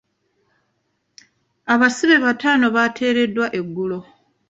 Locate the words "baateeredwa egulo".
2.75-3.99